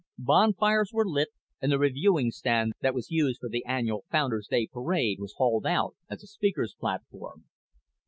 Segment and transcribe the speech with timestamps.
[0.17, 1.27] Bonfires were lit
[1.61, 5.67] and the reviewing stand that was used for the annual Founders' Day parade was hauled
[5.67, 7.45] out as a speaker's platform.